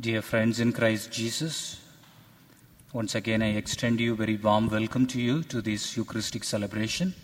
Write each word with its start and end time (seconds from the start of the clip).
Dear 0.00 0.22
friends 0.22 0.58
in 0.58 0.72
Christ 0.72 1.12
Jesus, 1.12 1.80
once 2.92 3.14
again 3.14 3.42
I 3.42 3.54
extend 3.54 4.00
you 4.00 4.16
very 4.16 4.36
warm 4.36 4.68
welcome 4.68 5.06
to 5.06 5.20
you 5.20 5.44
to 5.44 5.62
this 5.62 5.96
Eucharistic 5.96 6.42
celebration, 6.42 7.14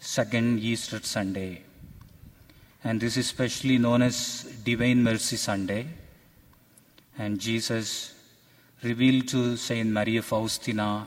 second 0.00 0.58
Easter 0.58 0.98
Sunday. 1.00 1.62
And 2.82 3.00
this 3.00 3.16
is 3.16 3.28
specially 3.28 3.78
known 3.78 4.02
as 4.02 4.42
Divine 4.64 5.04
Mercy 5.04 5.36
Sunday. 5.36 5.86
And 7.16 7.38
Jesus 7.38 8.12
revealed 8.82 9.28
to 9.28 9.56
Saint 9.56 9.88
Maria 9.88 10.22
Faustina 10.22 11.06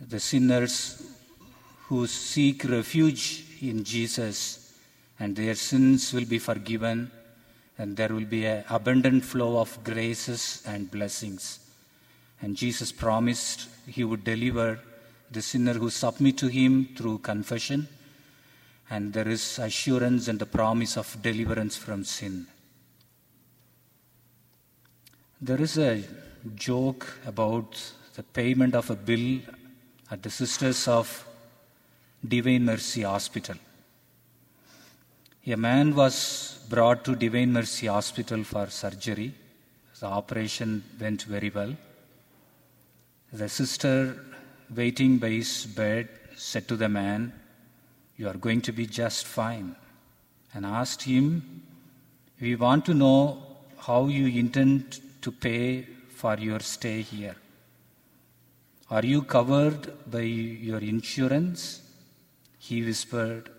the 0.00 0.18
sinners 0.18 1.14
who 1.88 2.06
seek 2.06 2.64
refuge 2.64 3.44
in 3.60 3.84
Jesus 3.84 4.78
and 5.20 5.36
their 5.36 5.54
sins 5.56 6.10
will 6.14 6.24
be 6.24 6.38
forgiven 6.38 7.10
and 7.78 7.96
there 7.96 8.08
will 8.08 8.24
be 8.24 8.46
an 8.46 8.64
abundant 8.70 9.24
flow 9.24 9.58
of 9.58 9.82
graces 9.82 10.62
and 10.66 10.90
blessings. 10.90 11.58
And 12.40 12.56
Jesus 12.56 12.92
promised 12.92 13.68
he 13.86 14.04
would 14.04 14.24
deliver 14.24 14.78
the 15.30 15.42
sinner 15.42 15.74
who 15.74 15.90
submit 15.90 16.38
to 16.38 16.48
him 16.48 16.88
through 16.96 17.18
confession 17.18 17.88
and 18.90 19.12
there 19.12 19.28
is 19.28 19.58
assurance 19.58 20.28
and 20.28 20.38
the 20.38 20.46
promise 20.46 20.96
of 20.96 21.16
deliverance 21.22 21.76
from 21.76 22.04
sin. 22.04 22.46
There 25.40 25.60
is 25.60 25.78
a 25.78 26.02
joke 26.54 27.18
about 27.26 27.92
the 28.14 28.22
payment 28.22 28.74
of 28.74 28.90
a 28.90 28.94
bill 28.94 29.40
at 30.10 30.22
the 30.22 30.30
Sisters 30.30 30.86
of 30.86 31.26
Divine 32.26 32.64
Mercy 32.64 33.02
Hospital. 33.02 33.56
A 35.46 35.56
man 35.56 35.94
was 35.94 36.53
brought 36.68 37.04
to 37.04 37.14
Divine 37.14 37.52
Mercy 37.52 37.86
Hospital 37.86 38.42
for 38.44 38.68
surgery. 38.68 39.34
The 40.00 40.06
operation 40.06 40.82
went 41.00 41.22
very 41.22 41.50
well. 41.50 41.76
The 43.32 43.48
sister 43.48 44.24
waiting 44.74 45.18
by 45.18 45.30
his 45.30 45.66
bed 45.66 46.08
said 46.36 46.66
to 46.68 46.76
the 46.76 46.88
man, 46.88 47.32
You 48.16 48.28
are 48.28 48.34
going 48.34 48.60
to 48.62 48.72
be 48.72 48.86
just 48.86 49.26
fine, 49.26 49.76
and 50.52 50.64
asked 50.64 51.02
him, 51.02 51.62
We 52.40 52.56
want 52.56 52.86
to 52.86 52.94
know 52.94 53.42
how 53.78 54.06
you 54.06 54.26
intend 54.26 55.00
to 55.22 55.30
pay 55.30 55.82
for 56.08 56.36
your 56.38 56.60
stay 56.60 57.02
here. 57.02 57.36
Are 58.90 59.04
you 59.04 59.22
covered 59.22 59.92
by 60.10 60.20
your 60.20 60.78
insurance? 60.78 61.82
He 62.58 62.82
whispered, 62.82 63.50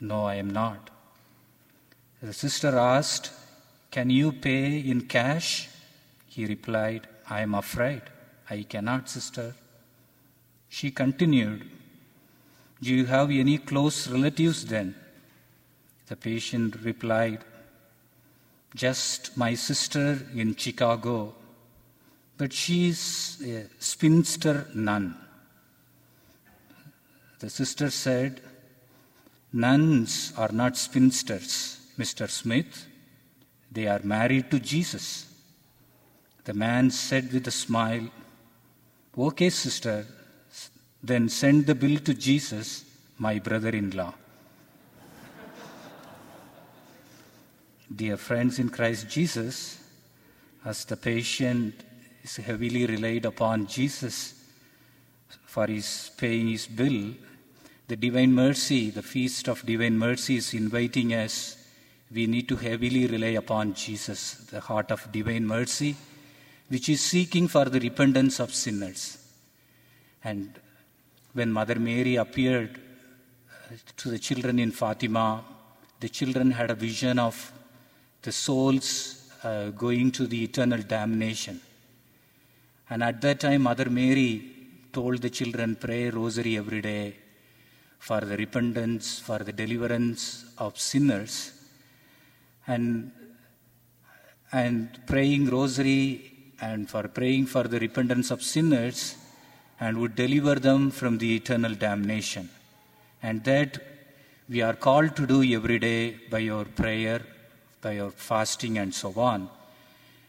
No, 0.00 0.24
I 0.24 0.36
am 0.36 0.50
not. 0.50 0.90
The 2.26 2.32
sister 2.32 2.76
asked, 2.76 3.30
Can 3.92 4.10
you 4.10 4.32
pay 4.32 4.80
in 4.80 5.02
cash? 5.02 5.68
He 6.26 6.44
replied, 6.44 7.06
I 7.30 7.42
am 7.42 7.54
afraid. 7.54 8.02
I 8.50 8.64
cannot, 8.64 9.08
sister. 9.08 9.54
She 10.68 10.90
continued, 10.90 11.70
Do 12.82 12.92
you 12.92 13.06
have 13.06 13.30
any 13.30 13.58
close 13.58 14.08
relatives 14.08 14.66
then? 14.66 14.96
The 16.08 16.16
patient 16.16 16.82
replied, 16.82 17.44
Just 18.74 19.36
my 19.36 19.54
sister 19.54 20.18
in 20.34 20.56
Chicago, 20.56 21.32
but 22.36 22.52
she 22.52 22.88
is 22.88 23.40
a 23.46 23.66
spinster 23.78 24.66
nun. 24.74 25.14
The 27.38 27.50
sister 27.50 27.88
said, 27.88 28.40
Nuns 29.52 30.32
are 30.36 30.50
not 30.50 30.76
spinsters, 30.76 31.75
Mr. 31.98 32.28
Smith. 32.28 32.86
They 33.70 33.86
are 33.86 34.00
married 34.02 34.50
to 34.50 34.60
Jesus. 34.60 35.26
The 36.44 36.54
man 36.54 36.90
said 36.90 37.32
with 37.32 37.46
a 37.48 37.50
smile, 37.50 38.08
Okay, 39.18 39.50
sister, 39.50 40.06
then 41.02 41.28
send 41.28 41.66
the 41.66 41.74
bill 41.74 41.98
to 42.00 42.14
Jesus, 42.14 42.84
my 43.18 43.38
brother 43.38 43.70
in 43.70 43.90
law. 43.90 44.14
Dear 47.94 48.16
friends 48.16 48.58
in 48.58 48.68
Christ 48.68 49.08
Jesus, 49.08 49.78
as 50.64 50.84
the 50.84 50.96
patient 50.96 51.74
is 52.22 52.36
heavily 52.36 52.84
relied 52.86 53.24
upon 53.24 53.66
Jesus 53.66 54.34
for 55.44 55.66
his 55.66 56.10
paying 56.16 56.48
his 56.48 56.66
bill, 56.66 57.14
the 57.88 57.96
Divine 57.96 58.32
Mercy, 58.32 58.90
the 58.90 59.02
Feast 59.02 59.48
of 59.48 59.64
Divine 59.64 59.96
Mercy, 59.96 60.36
is 60.36 60.52
inviting 60.52 61.14
us. 61.14 61.56
We 62.12 62.26
need 62.26 62.48
to 62.48 62.56
heavily 62.56 63.06
rely 63.06 63.34
upon 63.38 63.74
Jesus, 63.74 64.34
the 64.50 64.60
heart 64.60 64.90
of 64.92 65.10
Divine 65.10 65.46
Mercy, 65.46 65.96
which 66.68 66.88
is 66.88 67.00
seeking 67.00 67.48
for 67.48 67.64
the 67.64 67.80
repentance 67.80 68.38
of 68.40 68.54
sinners. 68.54 69.18
And 70.22 70.52
when 71.32 71.52
Mother 71.52 71.78
Mary 71.78 72.16
appeared 72.16 72.80
to 73.96 74.10
the 74.10 74.18
children 74.18 74.58
in 74.58 74.70
Fatima, 74.70 75.44
the 75.98 76.08
children 76.08 76.50
had 76.52 76.70
a 76.70 76.74
vision 76.74 77.18
of 77.18 77.52
the 78.22 78.32
souls 78.32 79.30
uh, 79.42 79.70
going 79.70 80.10
to 80.12 80.26
the 80.26 80.44
eternal 80.44 80.82
damnation. 80.82 81.60
And 82.88 83.02
at 83.02 83.20
that 83.22 83.40
time, 83.40 83.62
Mother 83.62 83.90
Mary 83.90 84.52
told 84.92 85.22
the 85.22 85.30
children, 85.30 85.76
pray 85.76 86.10
rosary 86.10 86.56
every 86.56 86.80
day 86.80 87.16
for 87.98 88.20
the 88.20 88.36
repentance, 88.36 89.18
for 89.18 89.38
the 89.38 89.52
deliverance 89.52 90.44
of 90.58 90.78
sinners. 90.78 91.52
And, 92.66 93.12
and 94.52 95.00
praying 95.06 95.50
rosary 95.50 96.32
and 96.60 96.88
for 96.88 97.08
praying 97.08 97.46
for 97.46 97.64
the 97.64 97.78
repentance 97.78 98.30
of 98.30 98.42
sinners 98.42 99.16
and 99.78 99.98
would 99.98 100.14
deliver 100.14 100.54
them 100.56 100.90
from 100.90 101.18
the 101.18 101.36
eternal 101.36 101.74
damnation. 101.74 102.48
And 103.22 103.44
that 103.44 103.78
we 104.48 104.62
are 104.62 104.74
called 104.74 105.16
to 105.16 105.26
do 105.26 105.42
every 105.42 105.78
day 105.78 106.16
by 106.30 106.38
your 106.38 106.64
prayer, 106.64 107.20
by 107.80 107.92
your 107.92 108.10
fasting, 108.10 108.78
and 108.78 108.94
so 108.94 109.12
on. 109.16 109.50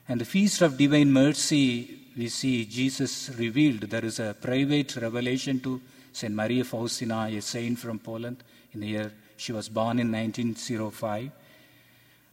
And 0.10 0.22
the 0.22 0.26
Feast 0.26 0.62
of 0.62 0.78
Divine 0.78 1.12
Mercy, 1.12 2.00
we 2.18 2.30
see 2.30 2.66
Jesus 2.66 3.30
revealed. 3.38 3.82
There 3.82 4.06
is 4.06 4.20
a 4.20 4.36
private 4.40 4.96
revelation 4.96 5.60
to 5.62 5.82
St. 6.12 6.34
Maria 6.34 6.64
Faustina, 6.64 7.28
a 7.28 7.42
saint 7.42 7.78
from 7.78 8.00
Poland, 8.00 8.44
in 8.74 8.80
the 8.80 8.88
year 8.88 9.12
she 9.38 9.52
was 9.52 9.70
born 9.70 10.00
in 10.00 10.12
1905. 10.12 11.30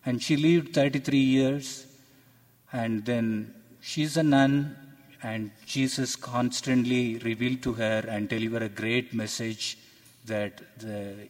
And 0.07 0.23
she 0.23 0.37
lived 0.37 0.75
33 0.75 1.19
years, 1.19 1.87
and 2.73 3.05
then 3.05 3.55
she's 3.81 4.17
a 4.17 4.23
nun, 4.23 4.77
and 5.23 5.51
Jesus 5.65 6.17
constantly 6.17 7.19
revealed 7.19 7.63
to 7.63 7.73
her 7.75 8.05
and 8.09 8.29
delivered 8.29 8.63
a 8.63 8.69
great 8.69 9.15
message 9.15 9.79
that 10.27 10.61
the 10.79 11.29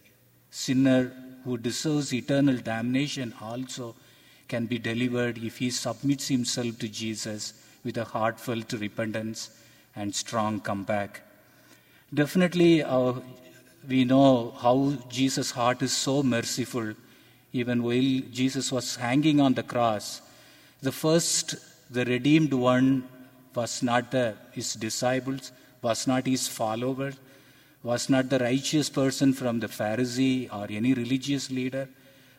sinner 0.51 1.13
who 1.45 1.59
deserves 1.59 2.13
eternal 2.13 2.57
damnation 2.57 3.35
also 3.41 3.95
can 4.49 4.67
be 4.67 4.79
delivered 4.79 5.39
if 5.39 5.59
he 5.59 5.71
submits 5.71 6.29
himself 6.29 6.79
to 6.79 6.89
Jesus 6.89 7.55
with 7.85 7.97
a 7.99 8.05
heartfelt 8.05 8.73
repentance 8.73 9.51
and 9.95 10.15
strong 10.15 10.61
comeback. 10.61 11.21
Definitely, 12.13 12.83
uh, 12.83 13.15
we 13.89 14.05
know 14.05 14.53
how 14.59 14.97
Jesus' 15.09 15.51
heart 15.51 15.83
is 15.83 15.93
so 15.93 16.23
merciful. 16.23 16.95
Even 17.61 17.83
while 17.83 18.13
Jesus 18.41 18.71
was 18.71 18.97
hanging 18.97 19.41
on 19.41 19.55
the 19.55 19.63
cross, 19.63 20.21
the 20.83 20.93
first, 20.93 21.55
the 21.89 22.05
redeemed 22.05 22.53
one, 22.53 23.09
was 23.55 23.83
not 23.83 24.11
the, 24.11 24.35
his 24.51 24.75
disciples, 24.75 25.53
was 25.81 26.07
not 26.07 26.27
his 26.27 26.49
followers, 26.49 27.15
was 27.85 28.09
not 28.11 28.29
the 28.29 28.41
righteous 28.41 28.89
person 28.91 29.33
from 29.33 29.61
the 29.61 29.69
Pharisee 29.69 30.53
or 30.53 30.67
any 30.69 30.95
religious 30.95 31.51
leader. 31.51 31.89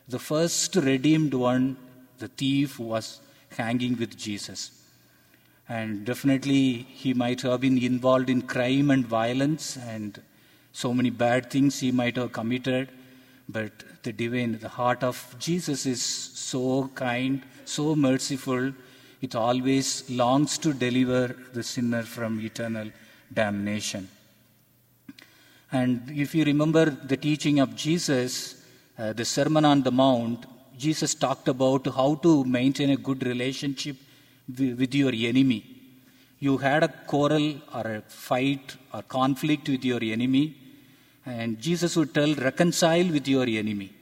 The 0.06 0.18
first 0.18 0.76
redeemed 0.76 1.32
one, 1.32 1.76
the 2.18 2.28
thief, 2.28 2.78
was 2.78 3.20
hanging 3.56 3.96
with 3.96 4.18
Jesus. 4.18 4.70
And 5.68 6.04
definitely 6.04 6.86
he 7.02 7.14
might 7.14 7.40
have 7.40 7.62
been 7.62 7.78
involved 7.78 8.28
in 8.28 8.42
crime 8.42 8.90
and 8.90 9.06
violence 9.06 9.78
and 9.78 10.20
so 10.72 10.92
many 10.92 11.10
bad 11.10 11.50
things 11.50 11.80
he 11.80 11.90
might 11.90 12.16
have 12.16 12.32
committed. 12.32 12.90
But 13.48 13.72
the 14.02 14.12
divine, 14.12 14.58
the 14.58 14.68
heart 14.68 15.02
of 15.02 15.36
Jesus 15.38 15.86
is 15.86 16.02
so 16.02 16.90
kind, 16.94 17.42
so 17.64 17.94
merciful. 17.94 18.72
It 19.20 19.34
always 19.34 20.08
longs 20.10 20.58
to 20.58 20.72
deliver 20.72 21.36
the 21.52 21.62
sinner 21.62 22.02
from 22.02 22.40
eternal 22.40 22.90
damnation. 23.32 24.08
And 25.72 26.10
if 26.10 26.34
you 26.34 26.44
remember 26.44 26.90
the 26.90 27.16
teaching 27.16 27.60
of 27.60 27.74
Jesus, 27.74 28.62
uh, 28.98 29.12
the 29.12 29.24
Sermon 29.24 29.64
on 29.64 29.82
the 29.82 29.90
Mount, 29.90 30.46
Jesus 30.78 31.14
talked 31.14 31.48
about 31.48 31.86
how 31.86 32.16
to 32.16 32.44
maintain 32.44 32.90
a 32.90 32.96
good 32.96 33.24
relationship 33.26 33.96
with 34.48 34.94
your 34.94 35.12
enemy. 35.12 35.64
You 36.38 36.58
had 36.58 36.82
a 36.82 36.88
quarrel 36.88 37.60
or 37.74 37.80
a 37.80 38.02
fight 38.02 38.76
or 38.92 39.02
conflict 39.02 39.68
with 39.68 39.84
your 39.84 40.02
enemy, 40.02 40.56
and 41.26 41.60
Jesus 41.60 41.96
would 41.96 42.14
tell, 42.14 42.34
reconcile 42.34 43.08
with 43.08 43.28
your 43.28 43.46
enemy. 43.46 43.92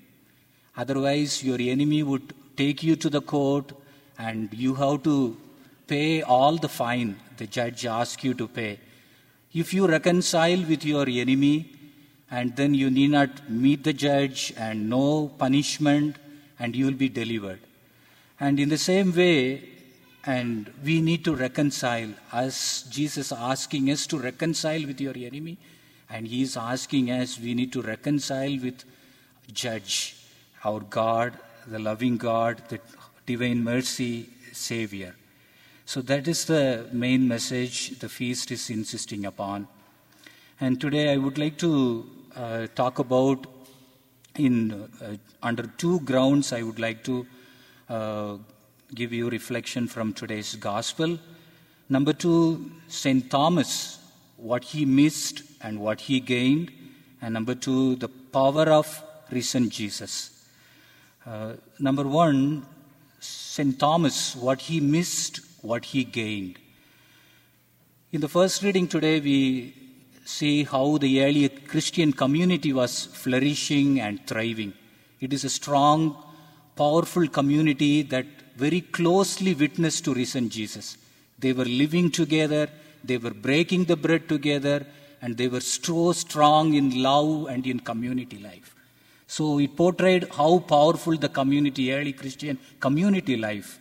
Otherwise, 0.76 1.42
your 1.42 1.58
enemy 1.60 2.02
would 2.02 2.34
take 2.56 2.82
you 2.82 2.96
to 2.96 3.10
the 3.10 3.22
court 3.22 3.72
and 4.18 4.52
you 4.52 4.74
have 4.74 5.02
to 5.04 5.36
pay 5.86 6.22
all 6.22 6.56
the 6.56 6.68
fine 6.68 7.16
the 7.36 7.46
judge 7.46 7.84
asks 7.86 8.22
you 8.22 8.34
to 8.34 8.46
pay. 8.46 8.78
If 9.52 9.72
you 9.74 9.86
reconcile 9.86 10.62
with 10.64 10.84
your 10.84 11.08
enemy, 11.08 11.70
and 12.30 12.56
then 12.56 12.74
you 12.74 12.90
need 12.90 13.10
not 13.10 13.48
meet 13.48 13.84
the 13.84 13.92
judge 13.92 14.52
and 14.56 14.88
no 14.88 15.28
punishment, 15.38 16.16
and 16.58 16.74
you 16.74 16.86
will 16.86 16.92
be 16.92 17.08
delivered. 17.08 17.60
And 18.40 18.58
in 18.58 18.68
the 18.68 18.78
same 18.78 19.14
way, 19.14 19.68
and 20.26 20.72
we 20.82 21.00
need 21.00 21.24
to 21.24 21.34
reconcile, 21.34 22.10
as 22.32 22.84
Jesus 22.90 23.30
asking 23.30 23.90
us 23.90 24.06
to 24.08 24.18
reconcile 24.18 24.86
with 24.86 25.00
your 25.00 25.14
enemy, 25.16 25.58
and 26.14 26.28
He 26.28 26.42
is 26.42 26.56
asking 26.56 27.10
us, 27.10 27.40
we 27.40 27.54
need 27.54 27.72
to 27.72 27.82
reconcile 27.82 28.56
with 28.62 28.84
Judge, 29.52 30.14
our 30.62 30.78
God, 30.78 31.36
the 31.66 31.80
loving 31.80 32.16
God, 32.16 32.62
the 32.68 32.78
divine 33.26 33.64
mercy 33.64 34.28
Savior. 34.52 35.16
So 35.86 36.00
that 36.02 36.28
is 36.28 36.44
the 36.44 36.86
main 36.92 37.26
message 37.26 37.98
the 37.98 38.08
feast 38.08 38.52
is 38.52 38.70
insisting 38.70 39.26
upon. 39.26 39.66
And 40.60 40.80
today 40.80 41.12
I 41.12 41.16
would 41.16 41.36
like 41.36 41.58
to 41.58 42.08
uh, 42.36 42.68
talk 42.76 43.00
about 43.00 43.46
in 44.36 44.88
uh, 45.02 45.16
under 45.42 45.64
two 45.82 45.98
grounds 46.00 46.52
I 46.52 46.62
would 46.62 46.78
like 46.78 47.02
to 47.04 47.26
uh, 47.88 48.36
give 48.94 49.12
you 49.12 49.28
reflection 49.28 49.88
from 49.88 50.12
today's 50.12 50.54
gospel. 50.54 51.18
Number 51.88 52.12
two, 52.12 52.70
St. 52.86 53.28
Thomas, 53.28 53.98
what 54.36 54.64
he 54.64 54.84
missed 54.84 55.42
and 55.60 55.80
what 55.80 56.02
he 56.02 56.20
gained. 56.20 56.70
And 57.20 57.34
number 57.34 57.54
two, 57.54 57.96
the 57.96 58.08
power 58.08 58.68
of 58.70 59.02
risen 59.30 59.70
Jesus. 59.70 60.46
Uh, 61.26 61.54
number 61.78 62.04
one, 62.04 62.66
St. 63.20 63.78
Thomas, 63.78 64.36
what 64.36 64.60
he 64.60 64.80
missed, 64.80 65.40
what 65.62 65.86
he 65.86 66.04
gained. 66.04 66.58
In 68.12 68.20
the 68.20 68.28
first 68.28 68.62
reading 68.62 68.86
today, 68.86 69.20
we 69.20 69.74
see 70.24 70.64
how 70.64 70.98
the 70.98 71.22
early 71.22 71.48
Christian 71.48 72.12
community 72.12 72.72
was 72.72 73.06
flourishing 73.06 74.00
and 74.00 74.26
thriving. 74.26 74.72
It 75.20 75.32
is 75.32 75.44
a 75.44 75.50
strong, 75.50 76.16
powerful 76.76 77.26
community 77.28 78.02
that 78.02 78.26
very 78.56 78.80
closely 78.82 79.54
witnessed 79.54 80.04
to 80.04 80.14
risen 80.14 80.48
Jesus. 80.48 80.96
They 81.38 81.52
were 81.52 81.64
living 81.64 82.10
together, 82.10 82.68
they 83.04 83.18
were 83.18 83.34
breaking 83.34 83.84
the 83.84 83.96
bread 83.96 84.28
together, 84.28 84.86
and 85.20 85.36
they 85.36 85.48
were 85.48 85.60
so 85.60 86.12
strong 86.12 86.74
in 86.74 87.02
love 87.02 87.46
and 87.46 87.66
in 87.66 87.80
community 87.80 88.38
life. 88.38 88.74
So 89.26 89.58
it 89.58 89.76
portrayed 89.76 90.28
how 90.32 90.58
powerful 90.58 91.16
the 91.16 91.28
community, 91.28 91.92
early 91.92 92.12
Christian 92.12 92.58
community 92.80 93.36
life. 93.36 93.78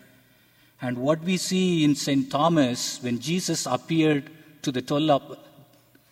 And 0.82 0.98
what 0.98 1.22
we 1.22 1.38
see 1.38 1.84
in 1.84 1.96
St. 1.96 2.30
Thomas, 2.30 3.02
when 3.02 3.20
Jesus 3.20 3.66
appeared 3.66 4.30
to 4.64 4.72
the 4.72 4.82
12, 4.82 5.38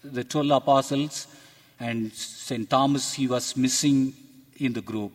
the 0.04 0.24
12 0.24 0.52
apostles, 0.52 1.28
and 1.80 2.14
St. 2.14 2.70
Thomas, 2.70 3.14
he 3.14 3.28
was 3.28 3.58
missing 3.58 4.14
in 4.58 4.74
the 4.74 4.82
group. 4.82 5.12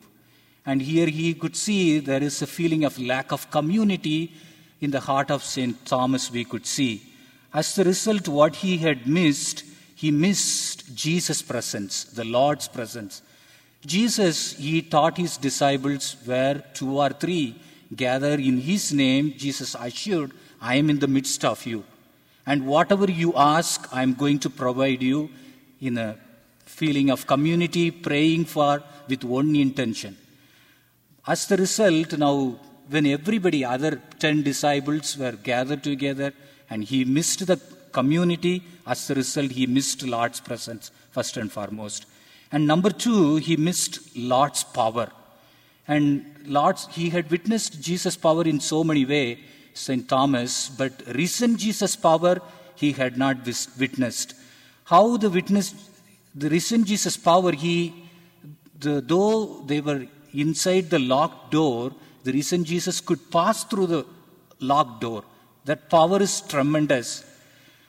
And 0.67 0.83
here 0.83 1.07
he 1.07 1.33
could 1.35 1.55
see 1.55 2.01
there 2.01 2.23
is 2.23 2.43
a 2.43 2.47
feeling 2.47 2.85
of 2.85 2.99
lack 2.99 3.33
of 3.33 3.51
community 3.51 4.35
in 4.81 4.91
the 4.91 5.01
heart 5.01 5.31
of 5.31 5.43
St. 5.43 5.87
Thomas, 5.87 6.31
we 6.31 6.45
could 6.45 6.67
see. 6.67 7.03
As 7.61 7.79
a 7.79 7.85
result, 7.85 8.29
what 8.29 8.57
he 8.57 8.77
had 8.77 9.07
missed, 9.07 9.65
he 9.95 10.11
missed 10.11 10.95
Jesus' 10.95 11.41
presence, 11.41 12.05
the 12.05 12.25
Lord's 12.25 12.69
presence. 12.69 13.23
Jesus, 13.87 14.53
he 14.53 14.83
taught 14.83 15.17
his 15.17 15.39
disciples 15.39 16.17
where 16.27 16.57
two 16.75 16.99
or 16.99 17.09
three 17.09 17.59
gather 17.95 18.35
in 18.35 18.59
his 18.61 18.93
name, 18.93 19.33
Jesus 19.39 19.75
assured, 19.75 20.33
I 20.61 20.75
am 20.75 20.91
in 20.91 20.99
the 20.99 21.07
midst 21.07 21.47
of 21.47 21.65
you. 21.65 21.85
And 22.45 22.67
whatever 22.67 23.11
you 23.11 23.33
ask, 23.35 23.89
I 23.91 24.03
am 24.03 24.13
going 24.13 24.39
to 24.41 24.51
provide 24.51 25.03
you 25.03 25.31
in 25.81 25.97
a 25.97 26.19
feeling 26.67 27.09
of 27.09 27.27
community, 27.27 27.91
praying 27.91 28.45
for 28.45 28.83
with 29.09 29.25
one 29.25 29.57
intention. 29.57 30.19
As 31.27 31.47
the 31.47 31.57
result, 31.57 32.19
now, 32.19 32.59
when 32.91 33.07
everybody, 33.07 33.65
other 33.65 34.03
10 34.19 34.43
disciples 34.43 35.17
were 35.17 35.33
gathered 35.33 35.83
together 35.83 36.35
and 36.71 36.85
he 36.85 37.05
missed 37.05 37.47
the 37.47 37.61
community, 37.93 38.63
as 38.87 39.09
a 39.11 39.15
result, 39.15 39.51
he 39.51 39.67
missed 39.67 40.03
Lord's 40.03 40.41
presence, 40.41 40.91
first 41.11 41.37
and 41.37 41.51
foremost. 41.51 42.07
And 42.53 42.67
number 42.67 42.91
two, 42.91 43.37
he 43.37 43.57
missed 43.57 44.17
Lord's 44.17 44.65
power. 44.65 45.11
And 45.89 46.25
Lord's, 46.47 46.87
he 46.89 47.11
had 47.11 47.31
witnessed 47.31 47.81
Jesus' 47.81 48.17
power 48.17 48.45
in 48.45 48.61
so 48.61 48.85
many 48.85 49.05
ways, 49.05 49.39
St. 49.75 50.09
Thomas, 50.09 50.69
but 50.69 50.93
recent 51.15 51.59
Jesus' 51.59 51.97
power 51.97 52.41
he 52.75 52.93
had 52.93 53.17
not 53.17 53.39
witnessed. 53.79 54.35
How 54.85 55.17
the 55.17 55.31
witness, 55.31 55.75
the 56.35 56.49
recent 56.49 56.87
Jesus' 56.87 57.17
power, 57.17 57.53
he, 57.53 57.95
the, 58.79 59.01
though 59.01 59.63
they 59.67 59.81
were 59.81 60.07
inside 60.33 60.91
the 60.91 60.99
locked 60.99 61.51
door, 61.51 61.93
the 62.25 62.33
recent 62.33 62.67
Jesus 62.67 63.01
could 63.01 63.31
pass 63.31 63.65
through 63.65 63.87
the 63.87 64.07
locked 64.61 65.01
door. 65.01 65.25
That 65.67 65.89
power 65.91 66.21
is 66.23 66.41
tremendous. 66.53 67.25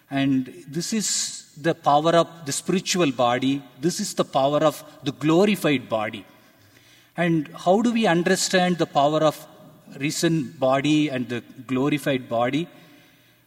And 0.09 0.65
this 0.67 0.93
is 0.93 1.07
the 1.61 1.75
power 1.75 2.13
of 2.21 2.27
the 2.45 2.51
spiritual 2.51 3.11
body. 3.11 3.61
This 3.79 3.99
is 3.99 4.13
the 4.13 4.25
power 4.25 4.59
of 4.69 4.83
the 5.03 5.11
glorified 5.11 5.87
body. 5.87 6.25
And 7.15 7.49
how 7.65 7.81
do 7.81 7.91
we 7.91 8.05
understand 8.07 8.77
the 8.77 8.85
power 8.85 9.21
of 9.23 9.37
risen 9.99 10.51
body 10.59 11.09
and 11.09 11.29
the 11.29 11.43
glorified 11.67 12.27
body? 12.27 12.67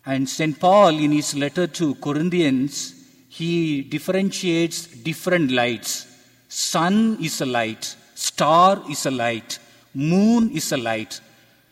And 0.07 0.29
St. 0.29 0.59
Paul, 0.59 0.99
in 0.99 1.13
his 1.13 1.35
letter 1.35 1.67
to 1.67 1.95
Corinthians, 1.97 2.95
he 3.29 3.83
differentiates 3.83 4.87
different 4.87 5.51
lights. 5.51 6.07
Sun 6.49 7.19
is 7.21 7.41
a 7.41 7.47
light, 7.47 7.95
star 8.15 8.83
is 8.89 9.07
a 9.07 9.11
light, 9.11 9.59
moon 9.95 10.51
is 10.51 10.73
a 10.73 10.77
light. 10.77 11.21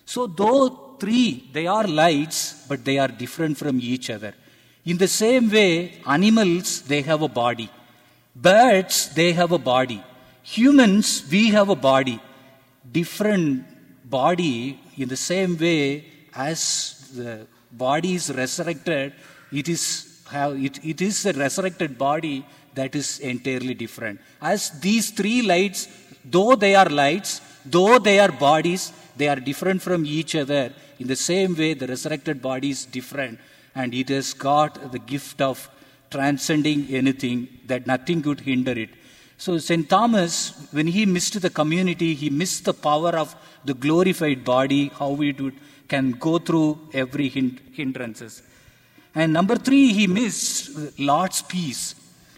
So, 0.07 0.27
though 0.27 0.88
three, 1.01 1.49
they 1.53 1.67
are 1.67 1.87
lights, 1.87 2.67
but 2.69 2.85
they 2.85 2.99
are 2.99 3.09
different 3.09 3.57
from 3.57 3.81
each 3.81 4.11
other. 4.11 4.35
In 4.85 4.97
the 4.97 5.09
same 5.09 5.51
way, 5.51 6.01
animals, 6.07 6.83
they 6.83 7.03
have 7.03 7.23
a 7.23 7.29
body. 7.29 7.69
Birds, 8.35 8.97
they 9.15 9.33
have 9.33 9.53
a 9.53 9.59
body. 9.59 10.03
Humans, 10.43 11.25
we 11.31 11.49
have 11.51 11.69
a 11.69 11.77
body. 11.77 12.21
Different 12.91 13.65
body, 14.05 14.81
in 14.97 15.09
the 15.09 15.17
same 15.17 15.59
way 15.59 16.05
as 16.35 17.11
the 17.15 17.47
body 17.71 18.15
is 18.15 18.31
resurrected, 18.33 19.13
it 19.53 19.69
is, 19.69 20.23
how, 20.27 20.53
it, 20.53 20.83
it 20.85 21.01
is 21.03 21.27
a 21.27 21.33
resurrected 21.33 21.99
body 21.99 22.47
that 22.75 22.95
is 22.95 23.19
entirely 23.19 23.75
different. 23.75 24.21
As 24.41 24.71
these 24.81 25.11
three 25.11 25.43
lights, 25.43 25.89
though 26.25 26.55
they 26.55 26.75
are 26.75 26.89
lights, 26.89 27.41
though 27.65 27.99
they 27.99 28.19
are 28.21 28.33
bodies, 28.33 28.93
they 29.19 29.29
are 29.29 29.37
different 29.37 29.83
from 29.83 30.07
each 30.07 30.35
other. 30.35 30.73
In 30.99 31.07
the 31.07 31.17
same 31.17 31.55
way, 31.55 31.75
the 31.75 31.87
resurrected 31.87 32.41
body 32.41 32.71
is 32.71 32.85
different 32.85 33.39
and 33.75 33.95
it 33.95 34.09
has 34.09 34.33
got 34.35 34.93
the 34.93 34.99
gift 34.99 35.41
of 35.41 35.69
transcending 36.11 36.87
anything, 36.91 37.49
that 37.67 37.87
nothing 37.87 38.23
could 38.23 38.41
hinder 38.41 38.73
it. 38.73 38.91
So, 39.37 39.59
St. 39.59 39.89
Thomas, 39.89 40.69
when 40.73 40.87
he 40.87 41.07
missed 41.07 41.41
the 41.41 41.51
community, 41.51 42.15
he 42.15 42.31
missed 42.31 42.65
the 42.65 42.75
power 42.75 43.11
of 43.11 43.37
the 43.65 43.75
glorified 43.75 44.45
body, 44.45 44.91
how 44.99 45.21
it 45.23 45.41
would, 45.41 45.55
can 45.87 46.13
go 46.13 46.39
through 46.39 46.79
every 46.93 47.29
hindrances. 47.29 48.43
And 49.15 49.33
number 49.33 49.57
three, 49.57 49.93
he 49.93 50.07
missed 50.07 50.99
Lord's 50.99 51.43
peace. 51.43 51.95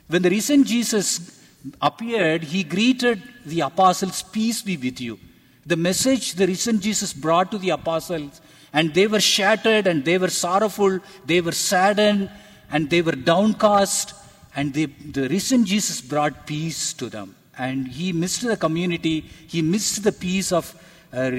When 0.08 0.22
the 0.22 0.30
risen 0.30 0.64
Jesus 0.64 1.40
appeared, 1.80 2.44
he 2.44 2.64
greeted 2.64 3.22
the 3.46 3.60
apostles, 3.60 4.22
Peace 4.22 4.62
be 4.62 4.76
with 4.76 5.00
you. 5.00 5.18
The 5.66 5.76
message 5.76 6.34
the 6.34 6.46
risen 6.46 6.80
Jesus 6.80 7.12
brought 7.12 7.50
to 7.50 7.58
the 7.58 7.70
apostles 7.70 8.40
and 8.72 8.94
they 8.94 9.06
were 9.06 9.20
shattered 9.20 9.86
and 9.86 10.04
they 10.04 10.18
were 10.18 10.30
sorrowful, 10.30 11.00
they 11.26 11.40
were 11.40 11.52
saddened 11.52 12.30
and 12.70 12.88
they 12.88 13.02
were 13.02 13.12
downcast. 13.12 14.14
And 14.54 14.74
they, 14.74 14.86
the 14.86 15.28
risen 15.28 15.64
Jesus 15.64 16.00
brought 16.00 16.46
peace 16.46 16.92
to 16.94 17.08
them. 17.08 17.34
And 17.58 17.88
he 17.88 18.12
missed 18.12 18.42
the 18.42 18.56
community, 18.56 19.20
he 19.20 19.62
missed 19.62 20.02
the 20.02 20.12
peace 20.12 20.50
of 20.50 20.74
uh, 21.12 21.30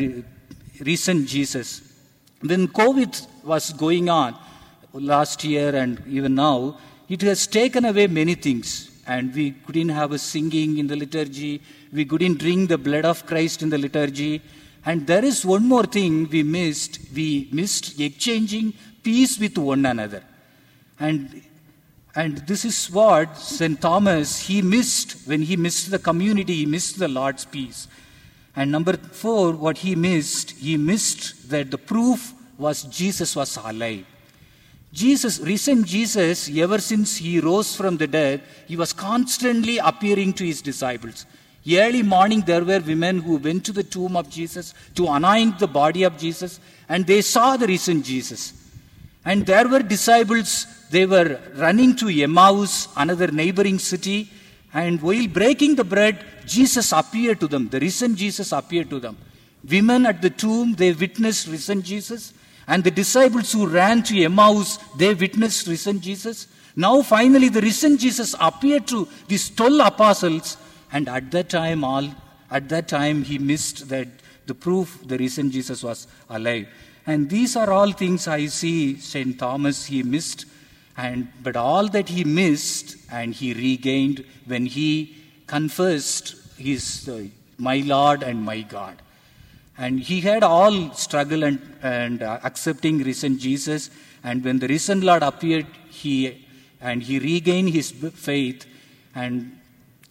risen 0.79 1.25
Jesus. 1.25 1.81
When 2.41 2.67
COVID 2.67 3.43
was 3.43 3.71
going 3.73 4.09
on 4.09 4.37
last 4.93 5.43
year 5.43 5.75
and 5.75 6.03
even 6.07 6.35
now, 6.35 6.77
it 7.09 7.21
has 7.23 7.47
taken 7.47 7.85
away 7.85 8.07
many 8.07 8.35
things. 8.35 8.90
And 9.07 9.33
we 9.33 9.51
couldn't 9.51 9.89
have 9.89 10.11
a 10.11 10.19
singing 10.19 10.77
in 10.77 10.87
the 10.87 10.95
liturgy, 10.95 11.61
we 11.91 12.05
couldn't 12.05 12.39
drink 12.39 12.69
the 12.69 12.77
blood 12.77 13.05
of 13.05 13.25
Christ 13.25 13.61
in 13.61 13.69
the 13.69 13.77
liturgy 13.77 14.41
and 14.85 15.05
there 15.05 15.23
is 15.23 15.45
one 15.45 15.67
more 15.67 15.83
thing 15.83 16.27
we 16.29 16.43
missed. 16.43 16.99
We 17.13 17.49
missed 17.51 17.99
exchanging 17.99 18.73
peace 19.03 19.39
with 19.39 19.57
one 19.57 19.85
another. 19.85 20.23
And, 20.99 21.43
and 22.15 22.39
this 22.39 22.65
is 22.65 22.87
what 22.87 23.37
St. 23.37 23.79
Thomas, 23.79 24.39
he 24.39 24.61
missed 24.61 25.27
when 25.27 25.41
he 25.43 25.55
missed 25.55 25.91
the 25.91 25.99
community, 25.99 26.55
he 26.55 26.65
missed 26.65 26.97
the 26.97 27.07
Lord's 27.07 27.45
peace. 27.45 27.87
And 28.55 28.71
number 28.71 28.97
four, 28.97 29.53
what 29.53 29.77
he 29.77 29.95
missed, 29.95 30.51
he 30.51 30.77
missed 30.77 31.49
that 31.49 31.71
the 31.71 31.77
proof 31.77 32.33
was 32.57 32.83
Jesus 32.83 33.35
was 33.35 33.57
alive. 33.57 34.05
Jesus, 34.93 35.39
recent 35.39 35.85
Jesus, 35.85 36.49
ever 36.57 36.79
since 36.79 37.17
he 37.17 37.39
rose 37.39 37.75
from 37.75 37.97
the 37.97 38.07
dead, 38.07 38.41
he 38.67 38.75
was 38.75 38.91
constantly 38.91 39.77
appearing 39.77 40.33
to 40.33 40.45
his 40.45 40.61
disciples. 40.61 41.25
Early 41.69 42.01
morning, 42.01 42.41
there 42.41 42.65
were 42.65 42.79
women 42.79 43.19
who 43.19 43.37
went 43.37 43.65
to 43.65 43.71
the 43.71 43.83
tomb 43.83 44.17
of 44.17 44.29
Jesus 44.29 44.73
to 44.95 45.07
anoint 45.07 45.59
the 45.59 45.67
body 45.67 46.03
of 46.03 46.17
Jesus, 46.17 46.59
and 46.89 47.05
they 47.05 47.21
saw 47.21 47.55
the 47.55 47.67
risen 47.67 48.03
Jesus. 48.03 48.53
And 49.23 49.45
there 49.45 49.67
were 49.67 49.83
disciples, 49.83 50.65
they 50.89 51.05
were 51.05 51.39
running 51.55 51.95
to 51.97 52.09
Emmaus, 52.09 52.87
another 52.97 53.27
neighboring 53.27 53.79
city, 53.79 54.29
and 54.73 55.01
while 55.01 55.27
breaking 55.27 55.75
the 55.75 55.83
bread, 55.83 56.25
Jesus 56.45 56.91
appeared 56.91 57.39
to 57.41 57.47
them. 57.47 57.69
The 57.69 57.79
risen 57.79 58.15
Jesus 58.15 58.51
appeared 58.51 58.89
to 58.89 58.99
them. 58.99 59.17
Women 59.69 60.05
at 60.05 60.21
the 60.21 60.29
tomb, 60.29 60.73
they 60.73 60.91
witnessed 60.93 61.47
risen 61.47 61.81
Jesus. 61.81 62.33
And 62.67 62.83
the 62.83 62.91
disciples 62.91 63.51
who 63.51 63.67
ran 63.67 64.03
to 64.03 64.23
Emmaus, 64.23 64.77
they 64.95 65.13
witnessed 65.13 65.67
risen 65.67 65.99
Jesus. 65.99 66.47
Now, 66.75 67.01
finally, 67.01 67.49
the 67.49 67.61
risen 67.61 67.97
Jesus 67.97 68.35
appeared 68.39 68.87
to 68.87 69.07
these 69.27 69.49
12 69.49 69.87
apostles. 69.87 70.57
And 70.91 71.09
at 71.09 71.31
that 71.31 71.49
time, 71.49 71.83
all 71.83 72.07
at 72.49 72.69
that 72.69 72.87
time, 72.87 73.23
he 73.23 73.39
missed 73.39 73.89
that 73.89 74.07
the 74.45 74.53
proof 74.53 74.99
the 75.05 75.17
risen 75.17 75.51
Jesus 75.51 75.83
was 75.83 76.07
alive. 76.29 76.67
And 77.07 77.29
these 77.29 77.55
are 77.55 77.71
all 77.71 77.91
things 77.91 78.27
I 78.27 78.45
see 78.47 78.97
St. 78.97 79.39
Thomas 79.39 79.85
he 79.85 80.03
missed. 80.03 80.45
And 80.97 81.29
but 81.41 81.55
all 81.55 81.87
that 81.89 82.09
he 82.09 82.23
missed 82.23 82.97
and 83.11 83.33
he 83.33 83.53
regained 83.53 84.25
when 84.45 84.65
he 84.65 85.15
confessed 85.47 86.35
his 86.57 87.07
uh, 87.09 87.23
my 87.57 87.77
Lord 87.77 88.23
and 88.23 88.43
my 88.43 88.61
God. 88.61 89.01
And 89.77 89.99
he 89.99 90.21
had 90.21 90.43
all 90.43 90.93
struggle 90.93 91.43
and, 91.43 91.59
and 91.81 92.21
uh, 92.21 92.39
accepting 92.43 92.99
risen 92.99 93.39
Jesus. 93.39 93.89
And 94.23 94.43
when 94.43 94.59
the 94.59 94.67
risen 94.67 95.01
Lord 95.01 95.23
appeared, 95.23 95.65
he 95.89 96.45
and 96.81 97.03
he 97.03 97.19
regained 97.19 97.69
his 97.69 97.91
faith. 97.91 98.65
And 99.13 99.57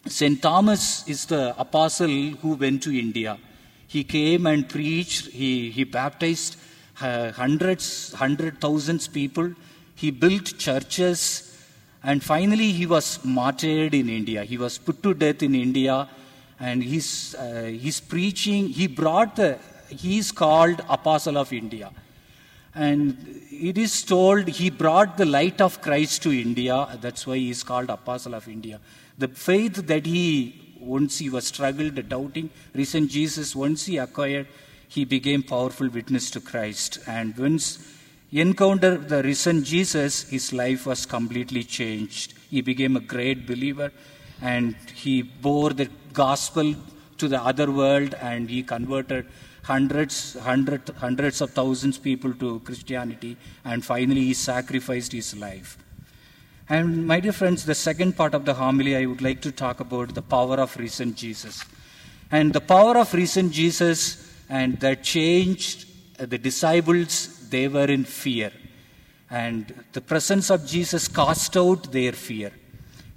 St. 0.07 0.40
Thomas 0.40 1.07
is 1.09 1.26
the 1.26 1.55
apostle 1.59 2.31
who 2.43 2.55
went 2.55 2.83
to 2.85 2.97
India. 2.97 3.38
He 3.87 4.05
came 4.05 4.47
and 4.47 4.69
preached, 4.69 5.26
he, 5.26 5.71
he 5.71 5.85
baptized 5.85 6.57
uh, 7.00 7.33
hundreds, 7.33 8.12
hundred 8.12 8.61
thousands 8.61 9.09
people. 9.09 9.52
He 9.97 10.11
built 10.11 10.57
churches. 10.59 11.47
And 12.02 12.23
finally, 12.23 12.73
he 12.73 12.87
was 12.87 13.23
martyred 13.25 13.95
in 13.95 14.09
India. 14.09 14.45
He 14.45 14.57
was 14.57 14.79
put 14.79 15.02
to 15.02 15.12
death 15.12 15.43
in 15.43 15.55
India 15.55 16.09
and 16.61 16.83
he's, 16.83 17.35
uh, 17.37 17.62
he's 17.64 18.00
preaching, 18.00 18.69
he 18.69 18.87
brought 18.87 19.37
the, 19.37 19.59
he's 19.88 20.31
called 20.31 20.83
Apostle 20.88 21.38
of 21.38 21.52
India. 21.52 21.90
And 22.75 23.17
it 23.50 23.79
is 23.79 24.02
told 24.05 24.47
he 24.47 24.71
brought 24.71 25.17
the 25.17 25.25
light 25.25 25.61
of 25.61 25.81
Christ 25.81 26.23
to 26.23 26.31
India. 26.31 26.99
That's 27.00 27.26
why 27.26 27.38
he's 27.38 27.64
called 27.64 27.90
Apostle 27.90 28.35
of 28.35 28.47
India. 28.47 28.79
The 29.19 29.29
faith 29.29 29.87
that 29.87 30.07
he, 30.07 30.76
once 30.79 31.19
he 31.19 31.31
was 31.31 31.47
struggled, 31.47 32.09
doubting, 32.09 32.50
recent 32.75 33.11
Jesus, 33.11 33.57
once 33.57 33.87
he 33.87 33.97
acquired, 33.97 34.47
he 34.87 35.05
became 35.05 35.43
powerful 35.43 35.88
witness 35.88 36.31
to 36.33 36.40
Christ. 36.40 36.99
And 37.07 37.37
once 37.37 37.85
he 38.31 38.40
encountered 38.40 39.09
the 39.09 39.23
risen 39.23 39.64
Jesus, 39.64 40.29
his 40.29 40.52
life 40.52 40.87
was 40.87 41.07
completely 41.07 41.64
changed. 41.64 42.35
He 42.50 42.61
became 42.61 42.97
a 42.97 43.00
great 43.00 43.47
believer 43.47 43.90
and 44.40 44.75
he 44.94 45.23
bore 45.23 45.70
the 45.70 45.88
gospel 46.12 46.75
to 47.18 47.28
the 47.28 47.40
other 47.40 47.70
world 47.70 48.14
and 48.14 48.49
he 48.49 48.62
converted 48.62 49.26
hundreds, 49.62 50.38
hundred, 50.38 50.88
hundreds 50.97 51.40
of 51.40 51.50
thousands 51.50 51.99
of 51.99 52.02
people 52.02 52.32
to 52.35 52.61
Christianity 52.61 53.37
and 53.64 53.85
finally 53.85 54.23
he 54.23 54.35
sacrificed 54.35 55.12
his 55.12 55.37
life. 55.37 55.76
And 56.68 57.06
my 57.06 57.18
dear 57.18 57.32
friends, 57.32 57.64
the 57.64 57.75
second 57.75 58.16
part 58.16 58.32
of 58.32 58.44
the 58.44 58.54
homily, 58.54 58.97
I 58.97 59.04
would 59.06 59.23
like 59.23 59.40
to 59.42 59.52
talk 59.52 59.80
about 59.80 60.14
the 60.14 60.23
power 60.23 60.56
of 60.56 60.76
recent 60.76 61.16
Jesus. 61.16 61.64
And 62.30 62.52
the 62.52 62.61
power 62.61 62.97
of 62.97 63.12
recent 63.12 63.52
Jesus 63.52 64.32
and 64.49 64.78
that 64.80 65.02
changed 65.02 65.87
uh, 66.18 66.26
the 66.26 66.38
disciples, 66.38 67.49
they 67.50 67.66
were 67.66 67.87
in 67.87 68.04
fear. 68.04 68.52
And 69.30 69.85
the 69.92 70.00
presence 70.00 70.50
of 70.50 70.66
Jesus 70.66 71.09
cast 71.09 71.56
out 71.56 71.90
their 71.90 72.12
fear. 72.12 72.52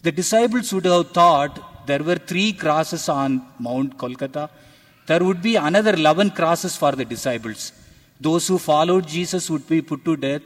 The 0.03 0.11
disciples 0.11 0.73
would 0.73 0.85
have 0.85 1.11
thought 1.11 1.87
there 1.87 2.03
were 2.03 2.17
three 2.17 2.51
crosses 2.51 3.07
on 3.07 3.41
Mount 3.57 3.97
Golgotha. 3.97 4.49
There 5.05 5.23
would 5.23 5.41
be 5.41 5.55
another 5.55 5.93
11 5.93 6.31
crosses 6.31 6.75
for 6.75 6.91
the 6.91 7.05
disciples. 7.05 7.71
Those 8.19 8.47
who 8.47 8.57
followed 8.57 9.07
Jesus 9.07 9.49
would 9.49 9.67
be 9.67 9.81
put 9.81 10.03
to 10.05 10.17
death. 10.17 10.41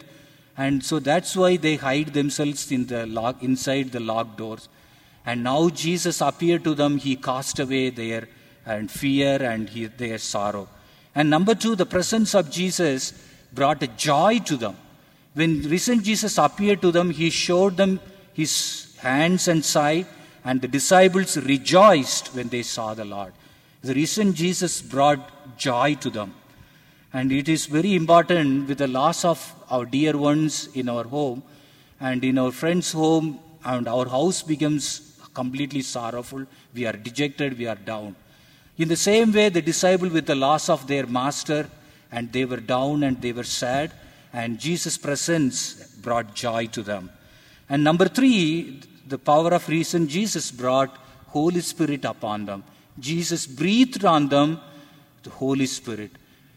And 0.57 0.83
so 0.83 0.99
that's 0.99 1.35
why 1.35 1.57
they 1.57 1.75
hide 1.75 2.13
themselves 2.13 2.71
in 2.71 2.85
the 2.85 3.05
lock, 3.07 3.41
inside 3.43 3.91
the 3.91 3.99
locked 3.99 4.37
doors. 4.37 4.69
And 5.25 5.43
now 5.43 5.69
Jesus 5.69 6.21
appeared 6.21 6.63
to 6.63 6.75
them. 6.75 6.97
He 6.97 7.15
cast 7.15 7.59
away 7.59 7.89
their 7.89 8.27
and 8.65 8.91
fear 8.91 9.41
and 9.41 9.69
he, 9.69 9.85
their 9.85 10.19
sorrow. 10.19 10.67
And 11.15 11.31
number 11.31 11.55
two, 11.55 11.75
the 11.75 11.85
presence 11.85 12.35
of 12.35 12.51
Jesus 12.51 13.13
brought 13.51 13.81
a 13.81 13.87
joy 13.87 14.39
to 14.45 14.55
them. 14.55 14.75
When 15.33 15.63
risen 15.63 16.03
Jesus 16.03 16.37
appeared 16.37 16.81
to 16.83 16.91
them, 16.91 17.09
he 17.09 17.31
showed 17.31 17.77
them 17.77 17.99
his 18.33 18.86
hands 18.97 19.47
and 19.47 19.63
side, 19.63 20.05
and 20.43 20.61
the 20.61 20.67
disciples 20.67 21.37
rejoiced 21.37 22.33
when 22.33 22.49
they 22.49 22.63
saw 22.63 22.93
the 22.93 23.05
Lord. 23.05 23.33
The 23.81 23.93
reason 23.93 24.33
Jesus 24.33 24.81
brought 24.81 25.57
joy 25.57 25.95
to 25.95 26.09
them. 26.09 26.33
And 27.13 27.31
it 27.31 27.49
is 27.49 27.65
very 27.65 27.95
important 27.95 28.67
with 28.67 28.79
the 28.79 28.87
loss 28.87 29.23
of 29.23 29.53
our 29.69 29.85
dear 29.85 30.17
ones 30.17 30.69
in 30.73 30.89
our 30.89 31.03
home 31.03 31.43
and 31.99 32.23
in 32.23 32.37
our 32.37 32.51
friend's 32.51 32.91
home, 32.91 33.39
and 33.65 33.87
our 33.87 34.07
house 34.07 34.43
becomes 34.43 35.19
completely 35.33 35.81
sorrowful. 35.81 36.45
We 36.73 36.85
are 36.85 36.93
dejected, 36.93 37.57
we 37.57 37.67
are 37.67 37.75
down. 37.75 38.15
In 38.77 38.87
the 38.87 38.95
same 38.95 39.33
way, 39.33 39.49
the 39.49 39.61
disciple 39.61 40.09
with 40.09 40.27
the 40.27 40.35
loss 40.35 40.69
of 40.69 40.87
their 40.87 41.07
master, 41.07 41.67
and 42.11 42.31
they 42.31 42.45
were 42.45 42.57
down 42.59 43.03
and 43.03 43.19
they 43.21 43.31
were 43.31 43.43
sad, 43.43 43.91
and 44.31 44.59
Jesus' 44.59 44.97
presence 44.97 45.95
brought 46.01 46.35
joy 46.35 46.67
to 46.67 46.83
them. 46.83 47.09
And 47.69 47.83
number 47.83 48.07
three, 48.07 48.81
the 49.07 49.17
power 49.17 49.51
of 49.53 49.67
reason, 49.69 50.07
Jesus 50.07 50.51
brought 50.51 50.97
Holy 51.27 51.61
Spirit 51.61 52.05
upon 52.05 52.45
them. 52.45 52.63
Jesus 52.99 53.45
breathed 53.45 54.05
on 54.05 54.29
them 54.29 54.59
the 55.23 55.29
Holy 55.29 55.65
Spirit. 55.65 56.11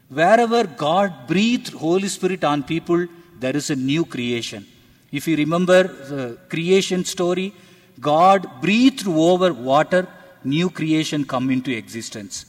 Wherever 0.08 0.64
God 0.64 1.26
breathed 1.26 1.72
Holy 1.72 2.08
Spirit 2.08 2.44
on 2.44 2.62
people, 2.62 3.06
there 3.38 3.56
is 3.56 3.70
a 3.70 3.76
new 3.76 4.04
creation. 4.04 4.66
If 5.12 5.26
you 5.26 5.36
remember 5.36 5.82
the 5.84 6.38
creation 6.48 7.04
story, 7.04 7.52
God 8.00 8.48
breathed 8.60 9.06
over 9.06 9.52
water, 9.52 10.06
new 10.44 10.70
creation 10.70 11.24
come 11.24 11.50
into 11.50 11.76
existence. 11.76 12.46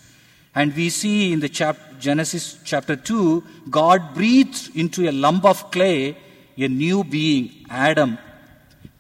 And 0.54 0.76
we 0.76 0.90
see 0.90 1.34
in 1.34 1.40
the 1.40 1.50
chap- 1.50 2.00
Genesis 2.00 2.60
chapter 2.64 2.96
2, 2.96 3.44
God 3.70 4.14
breathed 4.14 4.76
into 4.76 5.10
a 5.10 5.12
lump 5.12 5.46
of 5.46 5.72
clay 5.72 6.18
a 6.58 6.68
new 6.68 7.04
being, 7.04 7.66
Adam, 7.70 8.18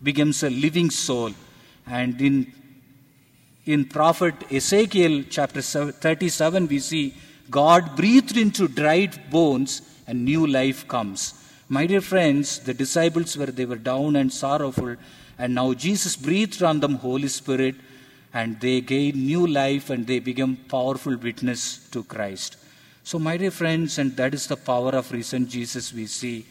becomes 0.03 0.43
a 0.43 0.49
living 0.49 0.89
soul. 0.89 1.31
And 1.87 2.19
in, 2.21 2.53
in 3.65 3.85
prophet 3.85 4.35
Ezekiel 4.51 5.23
chapter 5.29 5.61
37, 5.61 6.67
we 6.67 6.79
see 6.79 7.15
God 7.49 7.95
breathed 7.95 8.37
into 8.37 8.67
dried 8.67 9.29
bones 9.29 9.81
and 10.07 10.25
new 10.25 10.47
life 10.47 10.87
comes. 10.87 11.33
My 11.69 11.85
dear 11.85 12.01
friends, 12.01 12.59
the 12.59 12.73
disciples 12.73 13.37
were 13.37 13.45
they 13.45 13.65
were 13.65 13.77
down 13.77 14.15
and 14.15 14.31
sorrowful, 14.31 14.95
and 15.37 15.55
now 15.55 15.73
Jesus 15.73 16.15
breathed 16.15 16.61
on 16.61 16.79
them 16.79 16.95
Holy 16.95 17.27
Spirit, 17.27 17.75
and 18.33 18.59
they 18.59 18.81
gained 18.81 19.15
new 19.15 19.47
life 19.47 19.89
and 19.89 20.07
they 20.07 20.19
became 20.19 20.55
powerful 20.55 21.15
witness 21.17 21.89
to 21.91 22.03
Christ. 22.03 22.57
So, 23.03 23.19
my 23.19 23.37
dear 23.37 23.51
friends, 23.51 23.97
and 23.97 24.15
that 24.17 24.33
is 24.33 24.47
the 24.47 24.57
power 24.57 24.91
of 24.91 25.11
risen 25.11 25.47
Jesus 25.47 25.93
we 25.93 26.05
see. 26.07 26.45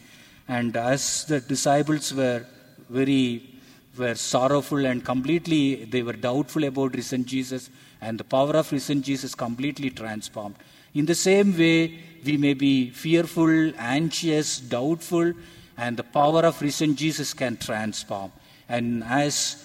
And 0.47 0.75
as 0.75 1.25
the 1.25 1.39
disciples 1.39 2.13
were 2.13 2.45
very 2.91 3.51
were 3.97 4.15
sorrowful 4.15 4.85
and 4.85 5.03
completely 5.03 5.85
they 5.85 6.01
were 6.01 6.13
doubtful 6.13 6.63
about 6.63 6.95
risen 6.95 7.25
Jesus 7.25 7.69
and 7.99 8.17
the 8.17 8.23
power 8.23 8.55
of 8.61 8.71
risen 8.71 9.01
Jesus 9.01 9.35
completely 9.35 9.89
transformed. 9.89 10.55
In 10.93 11.05
the 11.05 11.15
same 11.15 11.57
way, 11.57 11.99
we 12.25 12.37
may 12.37 12.53
be 12.53 12.89
fearful, 12.89 13.71
anxious, 13.77 14.59
doubtful, 14.59 15.33
and 15.77 15.97
the 15.97 16.03
power 16.03 16.41
of 16.41 16.61
risen 16.61 16.95
Jesus 16.95 17.33
can 17.33 17.57
transform. 17.57 18.31
And 18.67 19.03
as, 19.03 19.63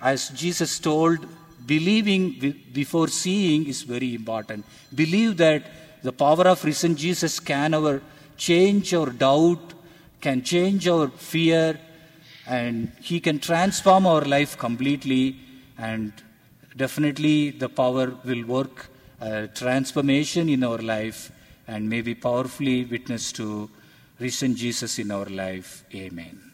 as 0.00 0.30
Jesus 0.30 0.78
told, 0.78 1.26
believing 1.66 2.54
before 2.72 3.08
seeing 3.08 3.66
is 3.66 3.82
very 3.82 4.14
important. 4.14 4.64
Believe 4.94 5.36
that 5.38 5.62
the 6.02 6.12
power 6.12 6.46
of 6.48 6.64
risen 6.64 6.96
Jesus 6.96 7.40
can 7.40 7.74
our 7.74 8.02
change 8.36 8.92
our 8.92 9.10
doubt, 9.10 9.74
can 10.20 10.42
change 10.42 10.88
our 10.88 11.08
fear, 11.08 11.78
and 12.46 12.92
He 13.00 13.20
can 13.20 13.38
transform 13.38 14.06
our 14.06 14.22
life 14.22 14.58
completely, 14.58 15.36
and 15.78 16.12
definitely 16.76 17.50
the 17.50 17.68
power 17.68 18.14
will 18.24 18.44
work 18.44 18.90
transformation 19.54 20.48
in 20.48 20.62
our 20.62 20.78
life 20.78 21.32
and 21.66 21.88
may 21.88 22.02
we 22.02 22.14
powerfully 22.14 22.84
witness 22.84 23.32
to 23.32 23.70
risen 24.18 24.54
Jesus 24.54 24.98
in 24.98 25.10
our 25.10 25.26
life. 25.26 25.84
Amen. 25.94 26.53